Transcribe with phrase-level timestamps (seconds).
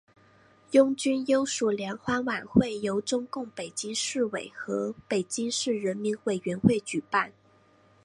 [0.71, 7.31] 拥军优属联欢晚会由中共北京市委和北京市人民委员会举办。